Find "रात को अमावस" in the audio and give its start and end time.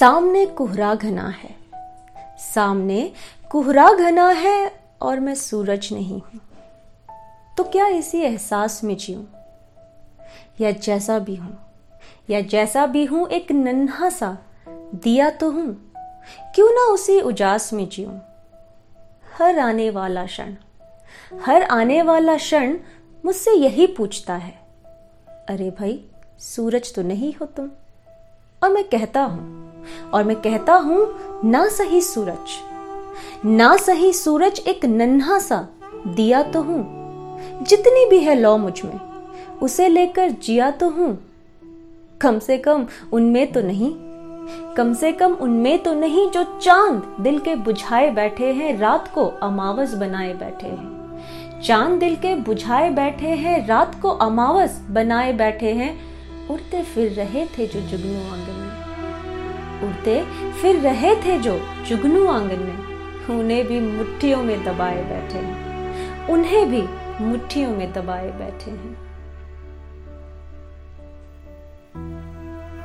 48.78-49.94, 53.66-54.80